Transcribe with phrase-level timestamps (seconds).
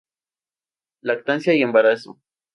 [1.03, 2.19] Lactancia y embarazo.